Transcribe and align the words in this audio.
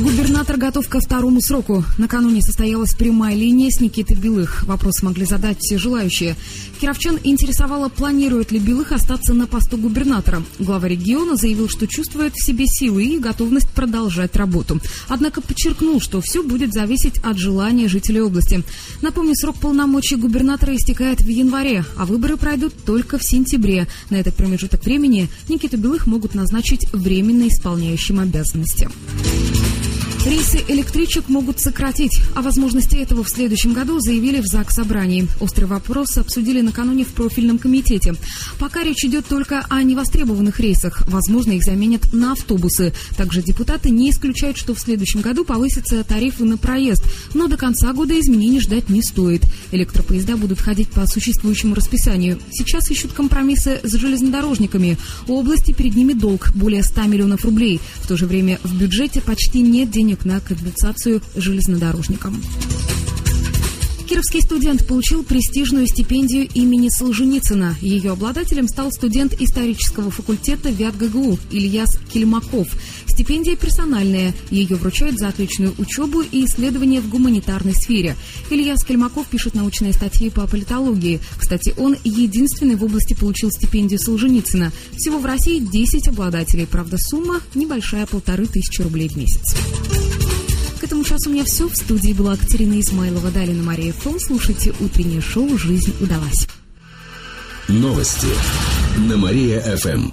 Губернатор 0.00 0.56
готов 0.56 0.88
ко 0.88 0.98
второму 0.98 1.42
сроку. 1.42 1.84
Накануне 1.98 2.40
состоялась 2.40 2.94
прямая 2.94 3.34
линия 3.34 3.68
с 3.70 3.80
Никитой 3.80 4.16
Белых. 4.16 4.64
Вопрос 4.64 5.02
могли 5.02 5.26
задать 5.26 5.58
все 5.60 5.76
желающие. 5.76 6.36
Кировчан 6.80 7.18
интересовало, 7.22 7.90
планирует 7.90 8.50
ли 8.50 8.58
Белых 8.58 8.92
остаться 8.92 9.34
на 9.34 9.46
посту 9.46 9.76
губернатора. 9.76 10.42
Глава 10.58 10.88
региона 10.88 11.36
заявил, 11.36 11.68
что 11.68 11.86
чувствует 11.86 12.32
в 12.34 12.42
себе 12.42 12.64
силы 12.66 13.04
и 13.04 13.18
готовность 13.18 13.68
продолжать 13.68 14.36
работу. 14.36 14.80
Однако 15.08 15.42
подчеркнул, 15.42 16.00
что 16.00 16.22
все 16.22 16.42
будет 16.42 16.72
зависеть 16.72 17.18
от 17.18 17.36
желания 17.36 17.86
жителей 17.86 18.22
области. 18.22 18.64
Напомню, 19.02 19.34
срок 19.34 19.56
полномочий 19.56 20.16
губернатора 20.16 20.74
истекает 20.76 21.20
в 21.20 21.28
январе, 21.28 21.84
а 21.98 22.06
выборы 22.06 22.38
пройдут 22.38 22.72
только 22.86 23.18
в 23.18 23.22
сентябре. 23.22 23.86
На 24.08 24.16
этот 24.16 24.34
промежуток 24.34 24.82
времени 24.82 25.28
Никиту 25.50 25.76
Белых 25.76 26.06
могут 26.06 26.34
назначить 26.34 26.90
временно 26.94 27.48
исполняющим 27.48 28.18
обязанности. 28.18 28.88
Рейсы 30.26 30.62
электричек 30.68 31.30
могут 31.30 31.60
сократить. 31.60 32.20
О 32.34 32.42
возможности 32.42 32.94
этого 32.96 33.24
в 33.24 33.30
следующем 33.30 33.72
году 33.72 34.00
заявили 34.00 34.40
в 34.40 34.46
ЗАГС 34.46 34.74
Собрании. 34.74 35.26
Острый 35.40 35.64
вопрос 35.64 36.18
обсудили 36.18 36.60
накануне 36.60 37.04
в 37.04 37.08
профильном 37.08 37.56
комитете. 37.56 38.14
Пока 38.58 38.82
речь 38.82 39.02
идет 39.02 39.24
только 39.26 39.64
о 39.70 39.82
невостребованных 39.82 40.60
рейсах. 40.60 41.08
Возможно, 41.08 41.52
их 41.52 41.64
заменят 41.64 42.12
на 42.12 42.32
автобусы. 42.32 42.92
Также 43.16 43.40
депутаты 43.40 43.88
не 43.88 44.10
исключают, 44.10 44.58
что 44.58 44.74
в 44.74 44.78
следующем 44.78 45.22
году 45.22 45.42
повысятся 45.42 46.04
тарифы 46.04 46.44
на 46.44 46.58
проезд. 46.58 47.02
Но 47.32 47.48
до 47.48 47.56
конца 47.56 47.90
года 47.94 48.18
изменений 48.20 48.60
ждать 48.60 48.90
не 48.90 49.02
стоит. 49.02 49.42
Электропоезда 49.72 50.36
будут 50.36 50.60
ходить 50.60 50.90
по 50.90 51.06
существующему 51.06 51.74
расписанию. 51.74 52.38
Сейчас 52.50 52.90
ищут 52.90 53.14
компромиссы 53.14 53.80
с 53.82 53.92
железнодорожниками. 53.94 54.98
У 55.28 55.38
области 55.38 55.72
перед 55.72 55.96
ними 55.96 56.12
долг– 56.12 56.52
более 56.54 56.82
100 56.82 57.04
миллионов 57.04 57.46
рублей. 57.46 57.80
В 58.02 58.06
то 58.06 58.18
же 58.18 58.26
время 58.26 58.60
в 58.62 58.76
бюджете 58.76 59.22
почти 59.22 59.60
нет 59.60 59.90
денег 59.90 60.09
денег 60.10 60.24
на 60.24 60.40
компенсацию 60.40 61.22
железнодорожникам. 61.36 62.42
Кировский 64.10 64.40
студент 64.40 64.84
получил 64.88 65.22
престижную 65.22 65.86
стипендию 65.86 66.48
имени 66.52 66.88
Солженицына. 66.88 67.76
Ее 67.80 68.10
обладателем 68.10 68.66
стал 68.66 68.90
студент 68.90 69.40
исторического 69.40 70.10
факультета 70.10 70.68
ВятГГУ 70.70 71.38
Ильяс 71.52 71.96
Кельмаков. 72.12 72.66
Стипендия 73.06 73.54
персональная. 73.54 74.34
Ее 74.50 74.74
вручают 74.74 75.16
за 75.16 75.28
отличную 75.28 75.76
учебу 75.78 76.22
и 76.22 76.44
исследования 76.44 77.00
в 77.00 77.08
гуманитарной 77.08 77.72
сфере. 77.72 78.16
Ильяс 78.50 78.82
Кельмаков 78.82 79.28
пишет 79.28 79.54
научные 79.54 79.92
статьи 79.92 80.28
по 80.28 80.44
политологии. 80.48 81.20
Кстати, 81.38 81.72
он 81.76 81.96
единственный 82.02 82.74
в 82.74 82.82
области 82.82 83.14
получил 83.14 83.52
стипендию 83.52 84.00
Солженицына. 84.00 84.72
Всего 84.96 85.20
в 85.20 85.24
России 85.24 85.60
10 85.60 86.08
обладателей. 86.08 86.66
Правда, 86.66 86.96
сумма 86.98 87.42
небольшая, 87.54 88.06
полторы 88.06 88.46
тысячи 88.46 88.82
рублей 88.82 89.08
в 89.08 89.16
месяц. 89.16 89.54
К 91.20 91.22
этому 91.22 91.26
часу 91.26 91.30
у 91.30 91.32
меня 91.32 91.44
все. 91.44 91.68
В 91.68 91.76
студии 91.76 92.12
была 92.12 92.36
Катерина 92.36 92.80
Измайлова. 92.80 93.30
Далее 93.30 93.54
на 93.54 93.62
Мария 93.62 93.92
ФМ. 93.92 94.18
Слушайте 94.18 94.72
утреннее 94.80 95.20
шоу 95.20 95.58
«Жизнь 95.58 95.94
удалась». 96.00 96.46
Новости 97.68 98.28
на 98.96 99.16
Мария-ФМ. 99.16 100.10